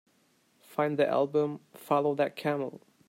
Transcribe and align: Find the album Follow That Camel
Find 0.63 0.97
the 0.97 1.07
album 1.07 1.59
Follow 1.75 2.15
That 2.15 2.35
Camel 2.35 2.81